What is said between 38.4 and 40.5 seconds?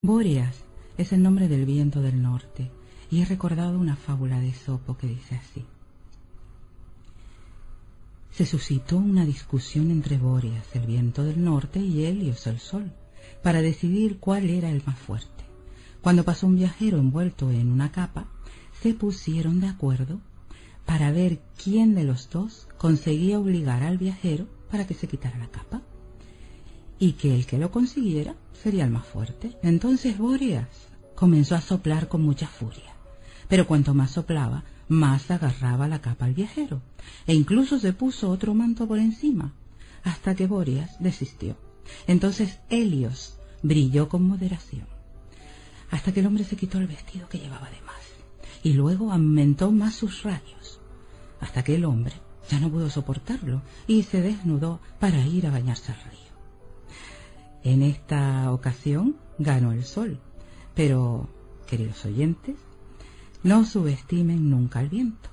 manto por encima, hasta que